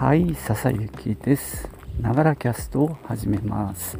[0.00, 1.68] はい笹雪です。
[2.00, 3.98] ながらキャストを始めます。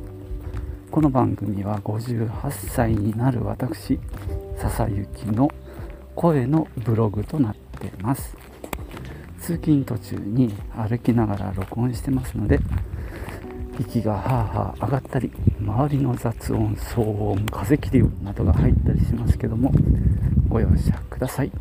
[0.90, 4.00] この番組は58歳になる私
[4.56, 5.50] 笹雪の
[6.16, 8.34] 声のブログとなっています。
[9.42, 12.58] 通勤途中に歩きながら録音してますので
[13.78, 15.30] 息がはあはあ上がったり
[15.60, 19.70] 周りの雑音騒音風切り音などが入ったりしますけども
[20.48, 21.52] ご容赦ください。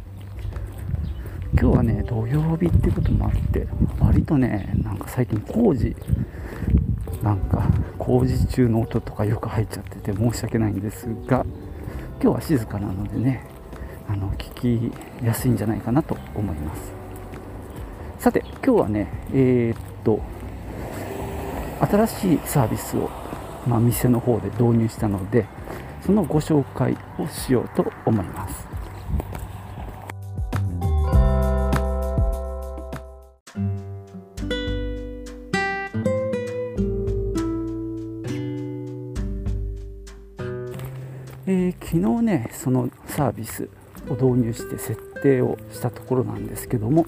[1.53, 3.67] 今日はね土曜日ってこともあって
[3.99, 5.95] 割とねなんか最近工事
[7.23, 7.67] なんか
[7.97, 11.45] 工事中の音とかよく入っちゃってて申し訳ないんですが
[12.21, 13.45] 今日は静かなのでね
[14.07, 14.91] あの聞
[15.21, 16.91] きやすいんじゃないかなと思います。
[18.19, 20.21] さて今日はねえー、っと
[21.79, 23.09] 新しいサービスを、
[23.65, 25.45] まあ、店の方で導入したので
[26.05, 28.78] そのご紹介をしようと思います。
[42.69, 43.67] そのサービス
[44.07, 47.07] を導入して設定をしたところなんですけども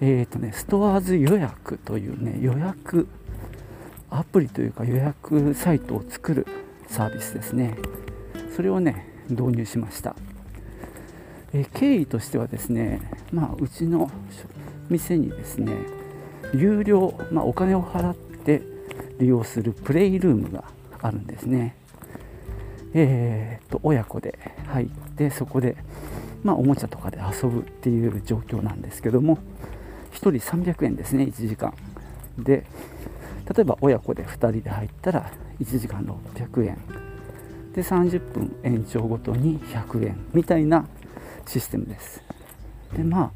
[0.00, 3.06] えーとね、ストアーズ予約というね予約
[4.08, 6.46] アプリというか予約サイトを作る
[6.88, 7.76] サービスですね。
[8.56, 10.16] それをね導入しました、
[11.52, 14.10] えー、経緯としてはですねまあうちの
[14.88, 15.74] 店にですね
[16.54, 18.62] 有料、まあ、お金を払って
[19.20, 20.64] 利用するプレイルームが
[21.02, 21.76] あるんですね。
[22.94, 24.38] えーと、親子で
[24.68, 25.76] 入ってそこで、
[26.42, 29.38] まあ、おもちゃとかで遊ぶっていう状況なんですけども
[30.12, 31.72] 1人300円ですね1時間。
[32.38, 32.64] で
[33.54, 35.30] 例えば親子で2人で入ったら
[35.60, 36.78] 1時間600円。
[37.74, 40.86] で30分延長ごとに100円みたいな
[41.46, 42.22] システムです。
[42.96, 43.30] でまあ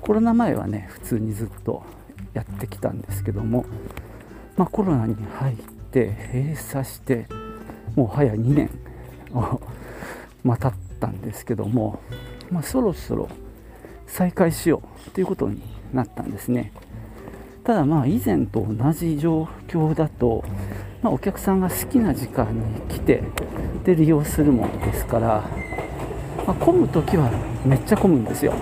[0.00, 1.84] コロナ前はね普通にずっと
[2.32, 3.64] やってきたんですけども、
[4.56, 5.56] まあ、コロナに入っ
[5.90, 7.26] て閉鎖して
[7.96, 8.70] もう早2年。
[9.32, 9.60] を、
[10.42, 12.00] まあ、経ったんですけども、
[12.50, 13.28] まあ、そろそろ
[14.06, 15.60] 再開しようということに
[15.92, 16.72] なったんですね。
[17.64, 20.42] ただまあ以前と同じ状況だと、
[21.02, 23.22] まあ、お客さんが好きな時間に来て
[23.84, 25.44] で利用するものですから、
[26.46, 27.30] まあ、混む時は
[27.64, 28.54] めっちゃ混むんですよ。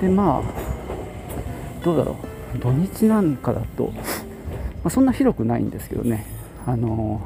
[0.00, 2.16] でまあどうだろ
[2.54, 2.58] う。
[2.58, 4.00] 土日なんかだと、ま
[4.84, 6.26] あ、そんな広くないんですけどね。
[6.66, 7.22] あの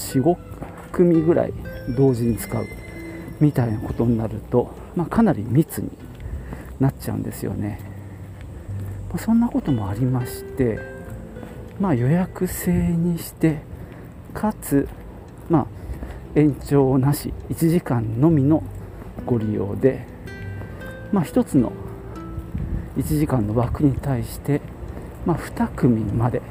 [0.00, 0.36] 45
[0.92, 1.52] 組ぐらい
[1.96, 2.66] 同時に使う
[3.38, 5.90] みたいなことになると、まあ、かなり密に
[6.78, 7.80] なっちゃうんですよね、
[9.10, 10.78] まあ、そんなこともありまして、
[11.78, 13.60] まあ、予約制にして
[14.34, 14.88] かつ、
[15.48, 15.66] まあ、
[16.34, 18.62] 延長なし1時間のみの
[19.26, 20.06] ご利用で、
[21.12, 21.72] まあ、1つの
[22.96, 24.60] 1時間の枠に対して、
[25.24, 26.42] まあ、2組まで。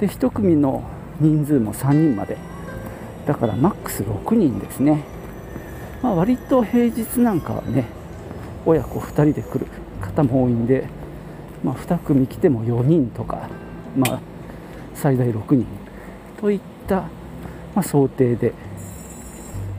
[0.00, 0.82] で1組の
[1.20, 2.36] 人数も3人まで。
[3.26, 5.02] だからマックス6人ですね、
[6.02, 7.86] まあ、割と平日なんかはね
[8.66, 9.66] 親子2人で来る
[10.00, 10.86] 方も多いんで、
[11.62, 13.48] まあ、2組来ても4人とか、
[13.96, 14.20] まあ、
[14.94, 15.66] 最大6人
[16.40, 17.10] といった、ま
[17.76, 18.52] あ、想定で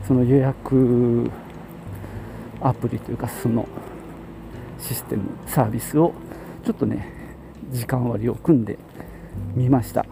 [0.06, 1.30] その予約
[2.60, 3.68] アプリというかその
[4.80, 6.12] システムサービスを
[6.64, 7.12] ちょっとね
[7.70, 8.78] 時間割を組んで
[9.54, 10.06] みました。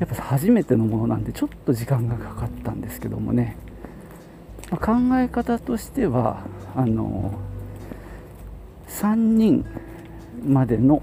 [0.00, 3.56] やっぱ初めてのものなんでちょっと時間がかかったんですけどもね、
[4.70, 6.42] まあ、考え方としては
[6.74, 7.38] あの
[8.88, 9.66] 3人
[10.42, 11.02] までの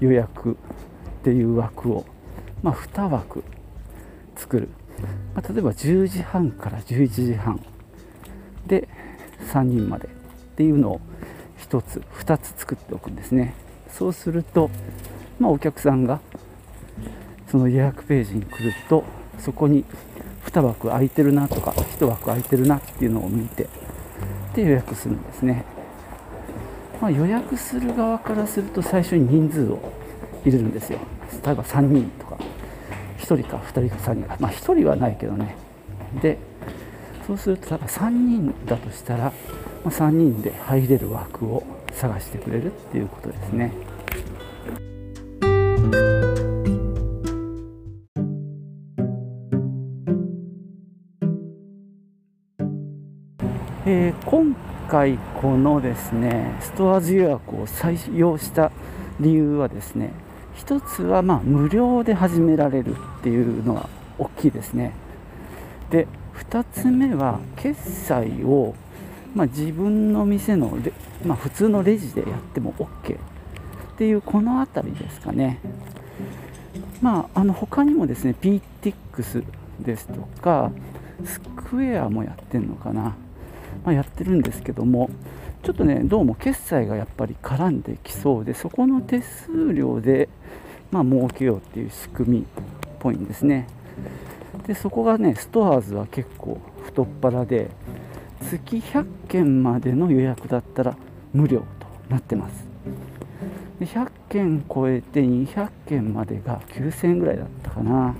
[0.00, 0.54] 予約っ
[1.22, 2.04] ていう枠を、
[2.62, 3.44] まあ、2枠
[4.36, 4.68] 作る、
[5.34, 7.64] まあ、例えば10時半から11時半
[8.66, 8.88] で
[9.52, 10.10] 3人までっ
[10.56, 11.00] ていうのを
[11.70, 13.54] 1つ2つ作っておくんですね。
[13.90, 14.70] そうすると、
[15.38, 16.20] まあ、お客さんが
[17.50, 19.04] その予約ページに来ると
[19.38, 19.84] そこに
[20.46, 23.68] 2枠空いてるなとか1枠空いてるなっていうのを見て
[24.54, 25.64] で予約するんですね、
[27.00, 29.92] まあ、予約する側からすると最初に人数を
[30.44, 30.98] 入れるんですよ。
[31.44, 32.38] 例えば3人とか
[33.18, 35.56] 1人か2人か3人かまあ1人はないけどね。
[36.22, 36.38] で
[37.26, 39.32] そうすると3人だとしたら、
[39.84, 41.62] ま、3人で入れる枠を
[41.92, 43.72] 探してくれるっていうことですね。
[54.88, 58.72] 回このですねストアズ予約を採用した
[59.20, 60.12] 理由はですね
[60.56, 63.88] 一つはま無料で始められるっていうのが
[64.18, 64.94] 大きいですね
[65.90, 66.06] で
[66.38, 68.74] 2つ目は決済を、
[69.34, 70.92] まあ、自分の店のレ、
[71.24, 73.18] まあ、普通のレジでやっても OK っ
[73.98, 75.58] ていうこの辺りですかね。
[77.02, 79.44] まあ、あの他にもですね PTX
[79.80, 80.70] ですとか
[81.24, 83.16] スクエアもやってるのかな、
[83.84, 85.10] まあ、やってるんですけども
[85.62, 90.28] ちょっとねどうも決済がやっぱり絡んできそうでそこの手数料で
[90.90, 92.44] まあ儲けようっていう仕組みっ
[92.98, 93.66] ぽいんですね。
[94.66, 97.70] でそこがねストアーズは結構太っ腹で
[98.40, 100.96] 月100件までの予約だったら
[101.32, 101.66] 無料と
[102.08, 102.66] なってます。
[103.78, 108.14] で100件超えて200件までが9000円ぐらいだったかな。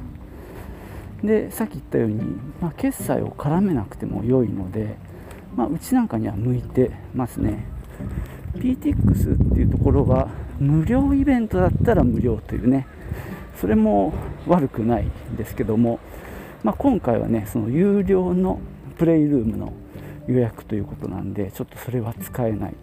[1.22, 2.20] でさっき言ったように、
[2.60, 4.96] まあ、決済を絡めなくても良いので、
[5.58, 7.64] まあ、うちなんかには向いてますね。
[8.55, 10.28] PTX っていうところは
[10.60, 12.87] 無料イベントだったら無料というね。
[13.60, 14.14] それも
[14.46, 15.99] 悪くないんですけども、
[16.62, 18.60] まあ、今回はねその有料の
[18.99, 19.72] プレイルームの
[20.28, 22.75] 予約ということなんでちょっとそれは使えない。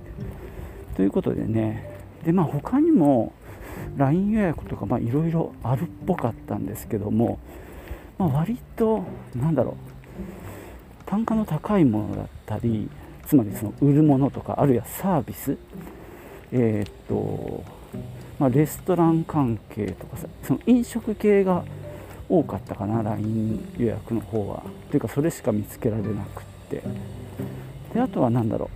[0.98, 1.98] ということでね。
[2.26, 3.32] でまあ他にも
[3.96, 7.40] LINE 予約とかいろいろあるっぽかったんですけども、
[8.18, 9.96] まあ、割となんだろう。
[11.16, 12.90] 単価の高いものだったり
[13.26, 15.58] つまりその売るものとかあるいはサービス
[16.52, 17.64] えー、っと、
[18.38, 21.64] まあ、レストラン関係とかその飲食系が
[22.28, 24.64] 多かったかな LINE 予約の方は。
[24.90, 26.84] というかそれしか見つけられなくって。
[27.94, 28.70] であとは何だろ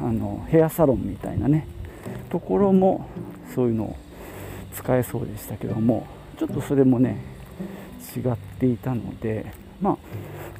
[0.00, 1.66] うあのヘアサロンみたいなね
[2.30, 3.06] ところも
[3.54, 3.96] そういうのを
[4.74, 6.06] 使えそうでしたけども
[6.38, 7.18] ちょっとそれもね
[8.16, 9.44] 違っていたので
[9.82, 9.98] まあ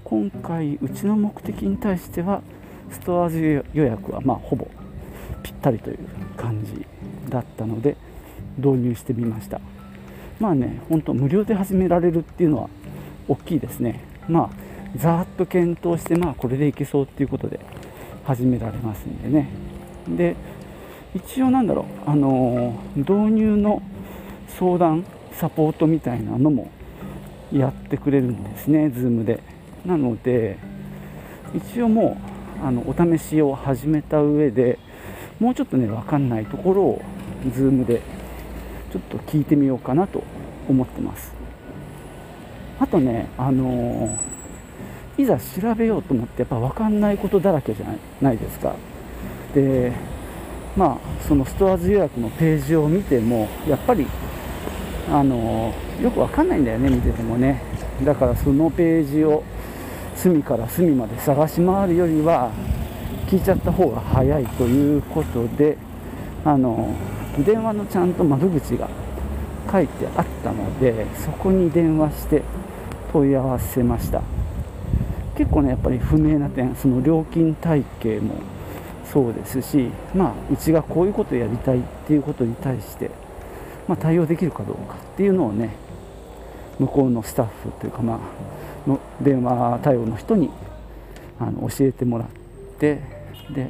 [0.05, 2.43] 今回うちの目的に対しては
[2.91, 4.69] ストアーズ予約はまあほぼ
[5.43, 5.99] ぴったりという
[6.37, 6.87] 感じ
[7.31, 7.97] だったので
[8.59, 9.61] 導入してみました。
[10.39, 12.69] まあねほんと無料で始められるっていうのは
[13.29, 14.01] 大きいですね。
[14.29, 14.51] まあ
[14.97, 17.61] ざーっと検討してまあこれでいけそうっていうことで
[18.25, 19.49] 始められますんでね。
[20.09, 20.37] で
[21.15, 23.83] 一応なんだろう、あの導入の
[24.49, 26.71] 相談サポートみたいなのも
[27.53, 29.52] やってくれるんですね Zoom で。
[29.85, 30.59] なので
[31.55, 32.17] 一応も
[32.63, 34.79] うあのお試しを始めた上で
[35.41, 37.03] もうちょっとね分かんないところを
[37.49, 38.01] Zoom で
[38.93, 40.23] ちょっと聞いてみようかなと
[40.69, 41.33] 思ってます。
[42.79, 44.17] あとねあの
[45.19, 47.87] いざ調べようと思ってやっぱ分かんないことだらけじゃ
[48.21, 48.75] ないですか。
[49.55, 49.93] で
[50.75, 54.07] まあ、そのストアーズ予約のページを見てもやっぱり
[55.11, 57.63] あのよくわかんないんだよね見ててもね。
[58.05, 59.43] だからそのページを
[60.17, 62.51] 隅から隅まで探し回るよりは
[63.27, 65.77] 聞いちゃった方が早いということで
[66.45, 66.95] あの
[67.39, 68.89] 電話のちゃんと窓口が
[69.71, 72.43] 書いてあったのでそこに電話して
[73.13, 74.23] 問い合わせました。
[75.37, 78.35] 結構ねやっぱり不明な点その料金体系も
[79.13, 83.11] そうですし、まあ、うちがこういうことやりたいっていうことに対して、
[83.89, 85.75] まあ、対応できるかどうかっていうのをね
[86.79, 88.19] 向こうのスタッフというか、まあ、
[88.87, 90.51] の電話対応の人に
[91.39, 92.29] あの教えてもらっ
[92.79, 93.01] て
[93.55, 93.69] で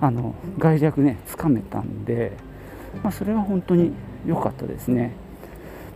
[0.00, 2.32] あの概略ねつかめたんで、
[3.02, 3.92] まあ、それは本当に
[4.26, 5.12] 良かったですね。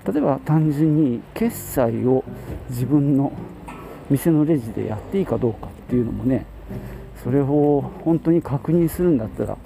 [0.06, 2.25] 例えば単純に決済を
[2.70, 3.32] 自分の
[4.10, 6.44] 店のレジでやっていいかどうかっていうのもね
[7.22, 9.56] それを本当に確認するんだったら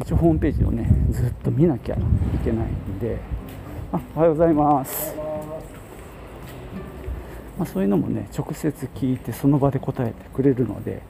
[0.00, 1.98] 一応ホームページをねずっと見なきゃい
[2.42, 3.18] けないんで
[3.92, 5.25] あおはようございます。
[7.58, 11.02] まあ、そういうのもね直接聞いてその場で答えてくれるので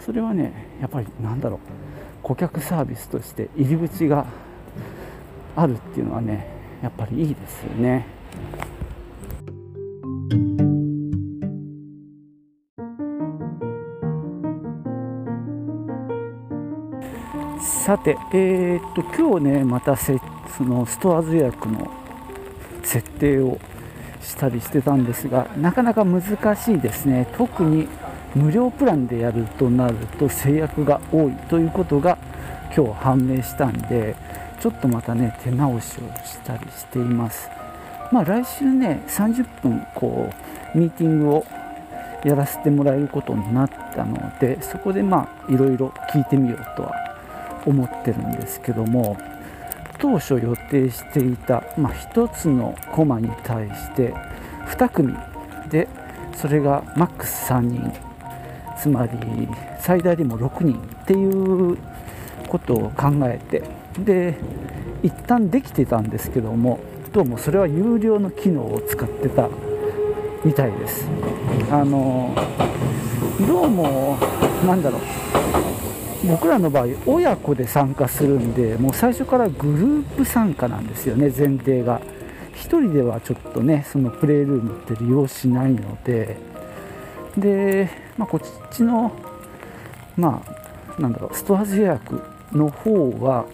[0.00, 1.58] それはねやっぱりなんだろう
[2.22, 4.26] 顧客サービスとして入り口が
[5.54, 6.48] あるっていうのはね
[6.82, 8.06] やっぱりいいですよね。
[17.60, 20.20] さて、えー、っと今日ねまたせ
[20.56, 21.88] そのストアーズ予約の
[22.82, 23.58] 設定を
[24.26, 26.22] したりしてたんですがなかなか難
[26.56, 27.28] しいですね。
[27.36, 27.86] 特に
[28.34, 32.18] 無料プランでやるとなると制約が多いということが
[32.76, 34.14] 今日判明したんで
[34.60, 37.48] ちょっとまたね手直しをしたりしています。
[38.12, 40.30] まあ来週ね30分こ
[40.74, 41.46] うミーティングを
[42.24, 46.92] やらせてもらえることになったのでそこでまあいろいろ聞いてみようとは
[47.64, 49.16] 思ってるんですけども。
[49.98, 54.14] 当初予定していた、まあ、1つのコマに対して
[54.66, 55.14] 2組
[55.70, 55.88] で
[56.34, 57.92] それがマックス3人
[58.78, 59.48] つまり
[59.80, 61.78] 最大でも6人っていう
[62.48, 63.62] ことを考えて
[63.98, 64.38] で
[65.02, 66.80] 一旦できてたんですけども
[67.12, 69.48] どうもそれは有料の機能を使ってた
[70.44, 71.08] みたいです。
[71.70, 72.34] あの
[73.46, 74.18] どうも
[74.66, 75.00] なんだろう。
[76.26, 82.00] 僕らの場合親子で参加するんでもう最初からグループ参加なんですよね前提が。
[82.56, 86.36] 1人ではちょっとねそのプレイルームって利用しないので。
[87.36, 89.12] で、まあ、こっちの
[90.16, 90.42] ま
[90.96, 93.44] あなんだろうストアーズ予約の方は、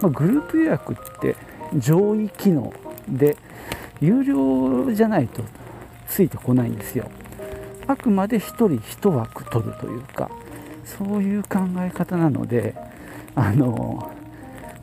[0.00, 1.36] まあ、グループ予約って
[1.76, 2.72] 上位機能
[3.06, 3.36] で
[4.00, 5.42] 有料じゃないと
[6.08, 7.10] ついてこないんですよ。
[7.86, 10.30] あくまで1人1枠取るというか。
[10.98, 12.74] そういう考え方なので
[13.34, 14.10] あの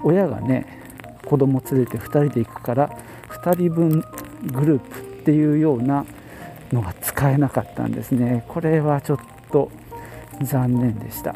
[0.02, 0.80] 親がね
[1.26, 2.90] 子供連れて2人で行くから
[3.30, 4.04] 2人分
[4.54, 6.06] グループっていうような
[6.72, 8.44] のが使えなかったんですね。
[8.48, 9.20] これはちょっ
[9.52, 9.72] と
[10.42, 11.36] 残念でした。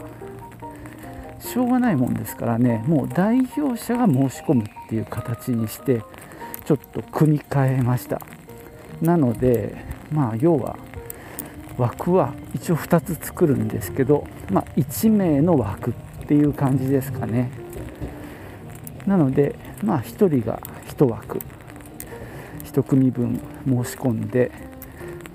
[1.40, 6.02] しょうがないもんですからねもう代表者が申し込むっていう形にして
[6.66, 8.22] ちょっと組み替えました。
[9.02, 9.76] なので
[10.12, 10.78] まあ要は
[11.78, 15.94] 枠は一応2つ作るんですけど、まあ、1名の枠っ
[16.28, 17.52] ていう感じですかね。
[19.06, 21.40] なのでまあ1人が1枠
[22.64, 24.52] 1組分申し込んで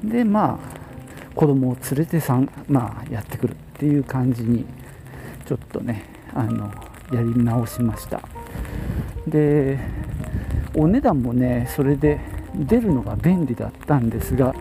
[0.03, 0.79] でまあ
[1.35, 4.65] 子供を連れてさん、まあ、やってくるっていう感じに
[5.47, 6.05] ちょっとね
[6.35, 6.71] あの
[7.13, 8.21] やり直しました。
[9.27, 9.79] で
[10.75, 12.21] お値段もねそれで
[12.55, 14.55] 出るのが便利だったんですが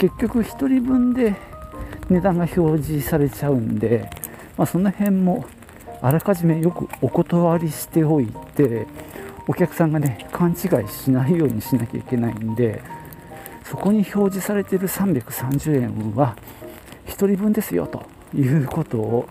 [0.00, 1.36] 結局1人分で
[2.08, 4.08] 値段が表示されちゃうんで、
[4.56, 5.44] まあ、その辺も
[6.00, 8.86] あらかじめよくお断りしておいて
[9.46, 12.82] お客さんがね勘違いしないようにしなきゃいけないんで
[13.62, 16.34] そこに表示されている330円は
[17.04, 19.28] 1人分ですよということを、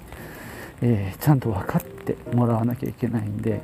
[0.84, 3.64] えー、ちゃんと分かってもらわなきゃいけないんで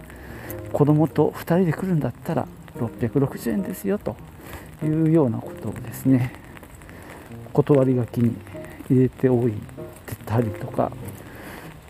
[0.74, 2.48] 子供と2人で来るんだったら
[2.80, 4.16] 660円ですよと
[4.84, 6.45] いうようなことをですね
[7.56, 8.36] 断り書きに
[8.90, 9.54] 入れておい
[10.06, 10.92] てたりとか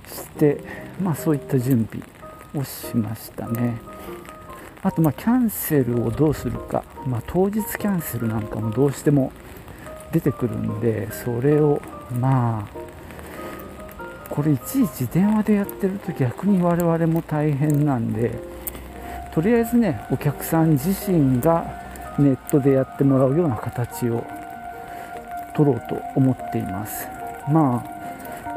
[0.08, 0.60] して、
[1.02, 2.08] まあ、そういった準備
[2.56, 3.78] をしましたね。
[4.84, 9.32] あとまあキャンセルをどうするか、まあ、当日キャンセルなんかもどうしても
[10.12, 11.82] 出てくるんでそれを
[12.22, 12.86] まあ
[14.30, 18.38] これいちいち電話でやってると逆に我々も大変なんで
[19.34, 21.66] とりあえずねお客さん自身が
[22.20, 24.24] ネットでやってもらうような形を
[25.56, 27.08] 取ろうと思っています。
[27.50, 27.96] まあ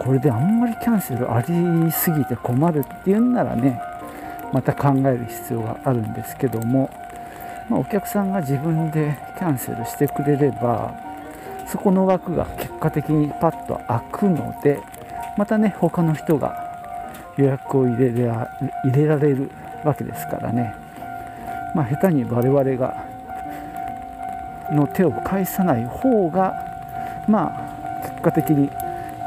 [0.03, 3.81] これであんまりキャンセルありすぎて困るっていうんならね
[4.53, 6.91] また考える必要があるんですけども、
[7.69, 10.95] まあ、お客さんが自分でキャンセルしてくれれば
[11.67, 14.81] そこの枠が結果的にパッと開くので
[15.37, 16.67] またね他の人が
[17.37, 18.49] 予約を入れら
[18.85, 19.51] 入れられる
[19.85, 20.75] わけですからね。
[21.75, 23.05] まあ下手に我々が
[24.73, 26.68] の手を返さない方が
[27.29, 28.71] まあ結果的に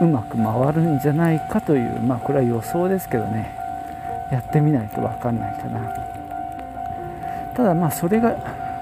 [0.01, 3.55] うまく回るんじゃないかというまあこれは予想ですけどね。
[4.31, 5.79] やってみないと分かんないかな。
[7.55, 8.35] ただまあそれが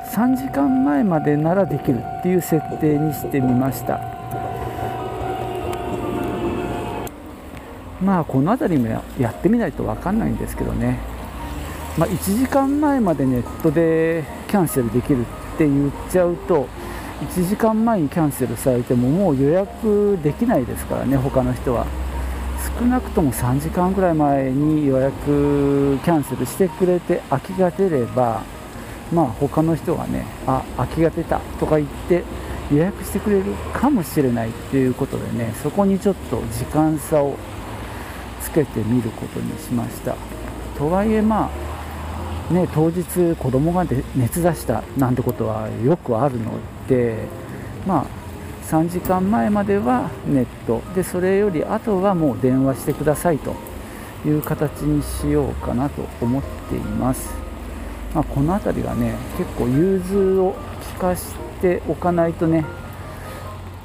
[0.05, 3.99] 3時間前までならできるっていう設定にしてみました。
[8.01, 8.87] まあこの辺りも
[9.19, 10.99] やってみないと分かんないんですけどね。
[11.97, 16.67] まあ、1時間前までネットでキャンセルできるって言っちゃうと
[17.21, 21.85] 1時間前にキャンセルされてももう予約できないですからね他の人は。
[22.79, 28.41] 少なくとも3時間ぐらい前に予約キャンセルしてくれて空きが出れば
[29.13, 32.23] まあ他の人がねあ空きが出たとか言って
[32.71, 37.37] 予約してくれるかもしれないっていうことでねそこにちょっと時間差を
[38.41, 40.15] つけてみることにしました。
[40.77, 41.68] とはいえまあ
[42.51, 46.53] ね、当日子供が熱出したなんてことはよくあるの
[46.87, 47.27] で、
[47.85, 48.05] まあ、
[48.65, 50.81] 3時間前まではネット。
[50.93, 53.55] でそれより後はもう電話してくださいと
[54.25, 57.29] いう形にしようかなと思っています、
[58.13, 60.55] まあ、この辺りがね結構融通を
[60.93, 62.65] 利かしておかないとね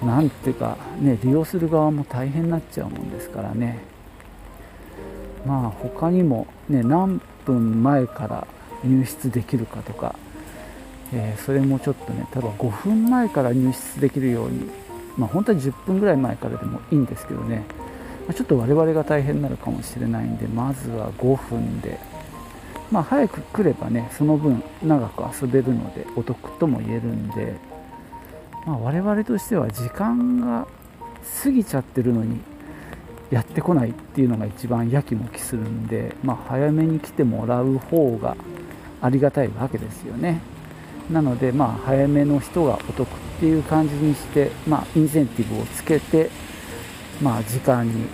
[0.02, 3.78] なんていうかね利用する側も大変になっちゃうもんですからね。
[5.46, 8.46] まあ他にもね何分前から
[8.84, 10.14] 入室できるかとか、
[11.12, 14.70] えー、それもちょっとね多分5分前から入室できるように
[15.16, 17.64] まあ本当は10分ぐらい前からでもいいんですけどね、
[18.26, 21.98] まあ、ちょっと我々が大変になるかもしれないんでまずは5分で。
[22.90, 27.54] まあ早く来ればねその分長く遊べるのでお得とも言えるんで、
[28.66, 30.68] まあ、我々としては時間が
[31.42, 32.40] 過ぎちゃってるのに
[33.30, 38.36] やってこないっていうのが一番やきもきするんで、まあ、早めに来てもらう方が
[39.04, 40.40] ありがたいわけですよね。
[41.10, 46.30] なのでまあ早めの人がお得っていう感じにして、まあ、インセンティブをつけて、
[47.20, 48.06] まあ、時間に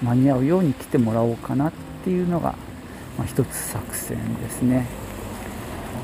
[0.00, 1.72] 間に合うように来てもらおうかなっ
[2.04, 2.54] ていうのが、
[3.18, 4.86] まあ、一つ作戦ですね。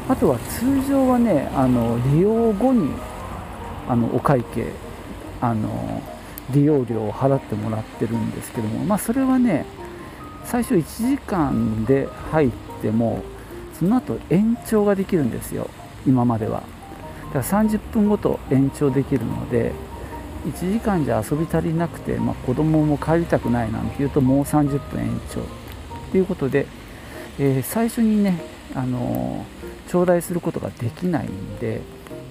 [0.08, 2.90] あとは通常はねあの利用後に
[3.88, 4.72] あのお会計
[5.40, 6.02] あの
[6.50, 9.64] 利用料を払ってもらってるんですけどもまあそれはね
[10.44, 12.50] 最初1時間で入っ
[12.82, 13.22] ても
[13.78, 15.68] その後延長ができるんですよ。
[16.06, 16.62] 今までは。
[17.32, 19.72] だから30分ごと延長できるので
[20.46, 25.40] 1時間じゃ遊び足りなくて、まあ、子供も帰りたくないなんていうともう30分延長。
[26.12, 26.66] ということで、
[27.38, 28.40] えー、最初にね、
[28.74, 31.80] あのー、頂戴することができないんで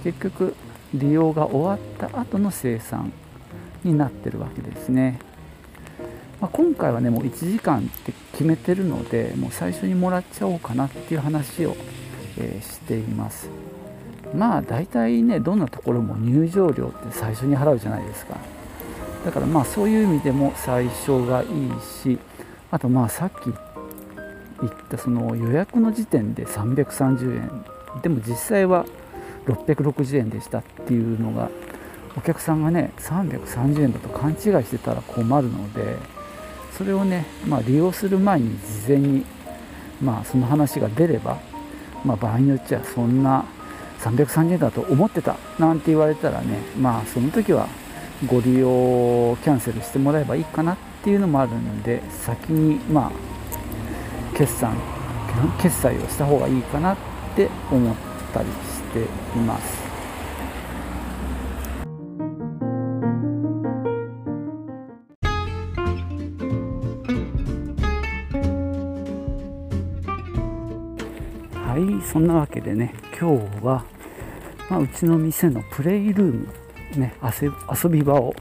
[0.03, 0.55] 結局
[0.93, 3.11] 利用が終わった後の生産
[3.83, 5.19] になってるわけですね、
[6.43, 11.73] まあ、今回はねもう1時間って決めてるのでもう最初にもらっちゃおうかなっていう話を、
[12.37, 13.47] えー、しています。
[14.35, 18.35] まあ大体ねどんなところも入場料って最初に払うじゃないですか。
[19.23, 21.49] だからまあそういう意味でも最初がいい
[21.81, 22.19] し
[22.71, 23.45] あとまあさっき
[24.59, 28.85] 言ったその予約の時点で330円でも実際は
[29.45, 31.49] 660円でしたっていうのが
[32.17, 35.95] お客さんがね330円だと勘違いしてたら困るので
[36.77, 39.25] それをね、まあ、利用する前に事前に、
[40.01, 41.39] まあ、その話が出れば、
[42.03, 43.45] まあ、場合によっちゃそんな
[43.99, 47.67] 330円だと思ってたなんて言われたらねまあその時は
[48.27, 54.75] ご利用キャンセルしてもらえばいいかなっていうのもあるんで先にまあ決算
[55.61, 56.97] 決済をした方がいいかなっ
[57.35, 57.95] て思っ
[58.33, 58.99] たりして
[59.37, 59.82] います。
[72.33, 73.85] なわけでね今日は
[74.69, 76.47] まあ、うちの店のプレイルーム、
[76.99, 78.33] ね、遊び場を、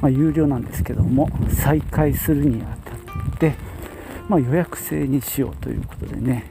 [0.00, 3.54] まあ、有料なんですけども再開するにあたって、
[4.28, 6.44] まあ、予約制にしようということでね、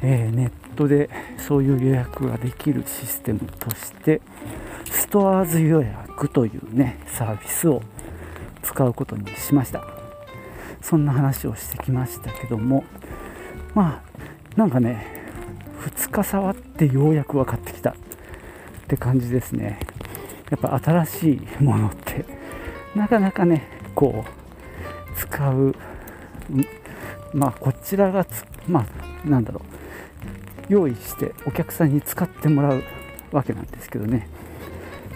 [0.00, 4.22] えー、ネットでそういう予約ができるシステムとして
[4.90, 7.82] ストアーズ予約というねサービスを
[8.62, 9.84] 使うことにしました。
[10.80, 12.84] そんな話をしてきましたけども
[13.74, 15.19] まあなんかね
[15.80, 17.90] 2日触ってようやく分かってきた。
[17.90, 17.94] っ
[18.88, 19.80] て感じですね。
[20.50, 22.24] やっぱ新しいものって。
[22.94, 25.74] なかなかねこう使う
[27.32, 28.26] まあこちらが
[28.66, 28.86] ま
[29.24, 30.72] あなんだろう。
[30.72, 32.82] 用意してお客さんに使ってもらう
[33.32, 34.28] わけなんですけどね。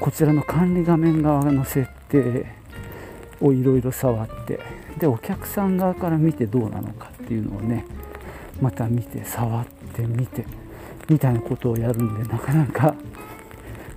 [0.00, 2.46] こちらの管理画面側の設定
[3.40, 4.60] をいろいろ触って
[4.98, 7.84] でお客さん側から見てどうなのかっていうのをね
[8.60, 10.44] また見て触っててみて
[11.08, 12.94] みたいなことをやるんでなかなか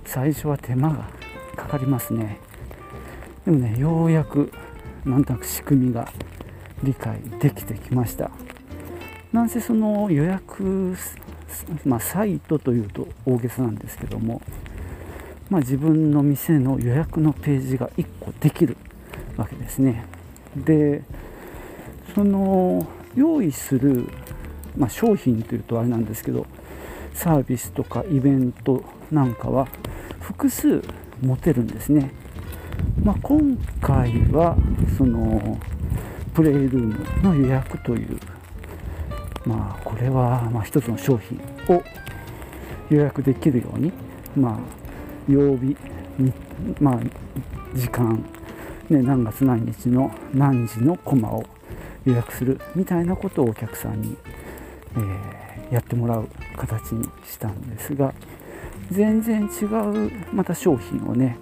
[0.04, 1.10] 最初は手間が
[1.56, 2.38] かかりますね。
[3.44, 4.52] でもねようやく
[5.04, 6.10] なんとなく仕組みが
[6.82, 8.30] 理解できてきました。
[9.32, 10.96] なんせその予約、
[11.84, 14.40] まあ、サイトというと大げさなんですけども、
[15.50, 18.76] まあ、自分の店の予約のページが1個できる
[19.36, 20.04] わけですね。
[20.56, 21.02] で
[22.14, 24.08] その用意する、
[24.78, 26.46] まあ、商品というとあれなんですけど
[27.12, 29.68] サービスとかイベントなんかは
[30.20, 30.82] 複数
[31.20, 32.12] 持てるんですね、
[33.02, 34.56] まあ、今回は
[34.96, 35.58] その
[36.34, 38.18] プレイルームの予約という
[39.44, 41.40] まあこれはま一つの商品
[41.74, 41.82] を
[42.90, 43.92] 予約できるように
[44.36, 44.58] まあ
[45.30, 45.76] 曜日
[46.18, 46.32] に
[46.80, 47.00] まあ
[47.74, 48.24] 時間
[48.90, 51.44] ね、何月何日の何時のコマを
[52.06, 54.16] 予約するみたいなことをお客さんに、
[54.96, 58.12] えー、やってもらう形にしたんですが、
[58.90, 61.38] 全然違うまた商品をね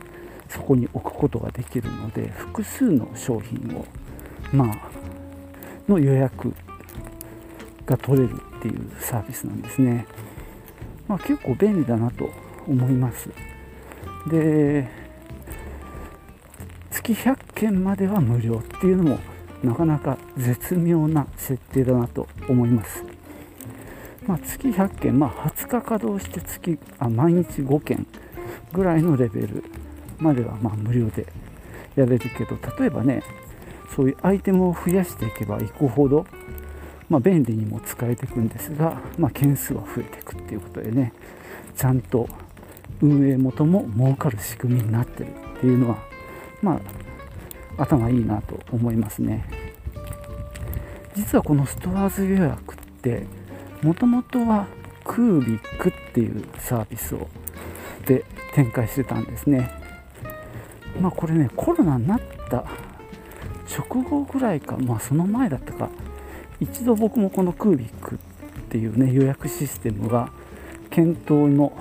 [0.48, 3.84] そこに置くことができるので複数の商品を
[4.52, 4.76] まあ
[5.88, 6.52] の予約
[7.84, 10.06] が取れるっていうサービスなんですね、
[11.06, 12.30] まあ、結構便利だなと
[12.66, 13.30] 思います。
[14.28, 14.88] で
[16.90, 19.18] 月100件までは無料っていうのも
[19.62, 23.04] なかなか絶妙な設定だなと思います。
[24.26, 28.06] まあ、月100件、まあ、20日稼働して月あ毎日5件
[28.72, 29.64] ぐらいのレベル
[30.18, 31.26] まではま無料で
[31.94, 33.22] やれるけど例えばね
[33.94, 36.26] そういうアイテムを増やしていけばいくほど、
[37.08, 41.12] まあ、便利にも使えていくんですが、まあ、件数は増えていくっていうことでね
[41.76, 42.28] ちゃんと
[43.00, 45.98] 運営元も儲かる仕組みになってるっていうのは
[46.62, 46.80] ま
[47.76, 49.44] あ頭いいなと思いますね。
[51.14, 53.26] 実はこのストアーズ予約って
[53.86, 54.66] もともとは
[55.04, 57.28] クービックっていうサービスを
[58.04, 59.70] で展開してたんですね。
[61.00, 62.20] まあこれねコロナになっ
[62.50, 62.64] た
[63.70, 65.88] 直後ぐらいか、まあ、その前だったか。
[66.58, 68.18] 一度僕もこのクービックっ
[68.70, 70.30] ていうね予約システムが
[70.90, 71.72] 検討の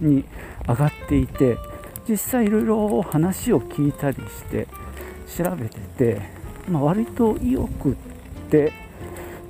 [0.00, 0.24] に
[0.66, 1.58] 上がっていて
[2.08, 4.66] 実際いろいろ話を聞いたりして
[5.28, 6.22] 調べてて、
[6.68, 7.94] まあ、割とよくっ
[8.50, 8.72] て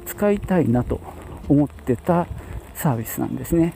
[0.05, 1.16] 使いたいなと
[1.49, 2.27] 思ってた
[2.75, 3.75] サービスなんですね。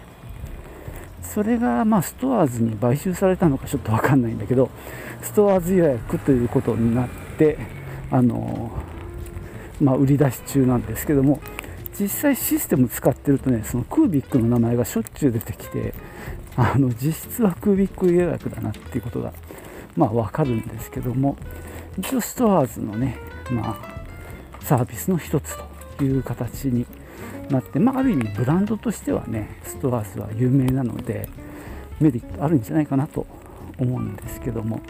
[1.22, 4.68] それがまあストアーズに買収されたのかちょっと分かんないんだけど
[5.22, 7.56] ストアーズ予約ということになって
[8.10, 8.72] あの
[9.80, 11.40] まあ、売り出し中なんですけども
[11.98, 15.94] 実際システム使ってるとねそのクービックの名前がしょっちゅう出てきて
[16.56, 19.32] あの実質はクービック予約だなっていうことが
[19.96, 21.36] まあ分かるんですけども
[21.98, 23.18] 一応ストアーズのね
[23.50, 25.56] まあサービスの一つ
[25.96, 26.86] という形に
[27.50, 31.28] なって、まあ、ある意味ブランドとしてはねストアーズは有名なので
[32.00, 33.26] メリットあるんじゃないかなと
[33.78, 34.80] 思うんですけども。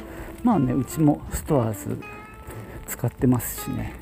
[0.42, 2.00] まあねうちもストアーズ
[2.86, 3.92] 使ってますしね、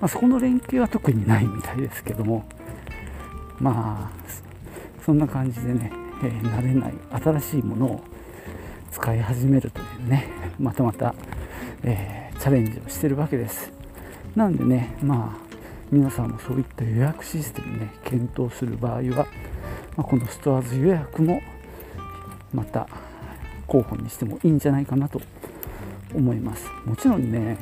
[0.00, 2.44] まあ、そこの連携は特にないみたいですけども。
[3.60, 8.00] まあそんな感じでね、えー、慣れない新しいものを
[8.90, 11.14] 使い始めるというねまたまた、
[11.82, 13.70] えー、チャレンジをしてるわけです。
[14.34, 15.49] なんでねまあ
[15.90, 19.26] 皆さんもそういった予約システムね検討する場合は、
[19.96, 21.40] まあ、このストアーズ予約も
[22.54, 22.88] また
[23.66, 25.20] 候補にしてもいいんじゃないかなと
[26.14, 26.68] 思います。
[26.84, 27.56] もちろんね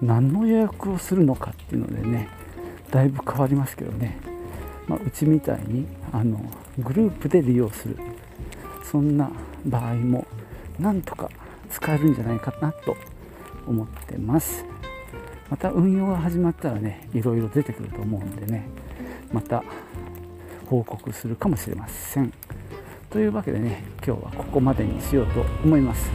[0.00, 2.28] 何の予約をするのかっていうのでね
[2.90, 4.18] だいぶ変わりますけどね、
[4.86, 6.40] まあ、うちみたいにあの
[6.78, 7.96] グループで利用する。
[8.90, 9.30] そんな
[9.64, 10.26] 場合も
[10.78, 11.30] なんとか
[11.70, 12.96] 使えるんじゃないかなと
[13.66, 14.64] 思ってます。
[15.50, 18.68] また運用が始まったらねいろいろ出てくると思うんでね
[19.32, 19.64] また
[20.66, 22.32] 報告するかもしれません。
[23.10, 26.08] というわけでね今日はここまでにしようと思います。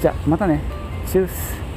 [0.00, 0.60] じゃあまたね。
[1.06, 1.69] チュース。